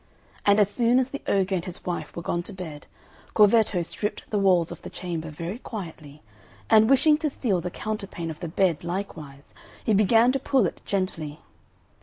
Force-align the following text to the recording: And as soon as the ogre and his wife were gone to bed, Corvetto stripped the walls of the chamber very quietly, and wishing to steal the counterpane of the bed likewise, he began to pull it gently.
And 0.47 0.59
as 0.59 0.67
soon 0.67 0.97
as 0.97 1.09
the 1.11 1.21
ogre 1.27 1.53
and 1.53 1.65
his 1.65 1.85
wife 1.85 2.15
were 2.15 2.23
gone 2.23 2.41
to 2.41 2.53
bed, 2.53 2.87
Corvetto 3.35 3.83
stripped 3.83 4.27
the 4.31 4.39
walls 4.39 4.71
of 4.71 4.81
the 4.81 4.89
chamber 4.89 5.29
very 5.29 5.59
quietly, 5.59 6.23
and 6.71 6.89
wishing 6.89 7.19
to 7.19 7.29
steal 7.29 7.61
the 7.61 7.69
counterpane 7.69 8.31
of 8.31 8.39
the 8.39 8.47
bed 8.47 8.83
likewise, 8.83 9.53
he 9.85 9.93
began 9.93 10.31
to 10.31 10.39
pull 10.39 10.65
it 10.65 10.81
gently. 10.85 11.41